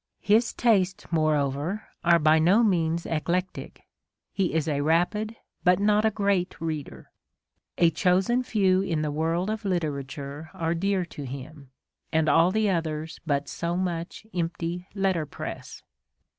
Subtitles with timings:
[0.23, 3.83] His tastes, more over, are by no means eclectic:
[4.33, 7.11] he is a rapid but not a great reader.
[7.77, 11.69] A chosen few in the world of literature are dear to him,
[12.11, 15.83] and all the others but so much empty letterpress.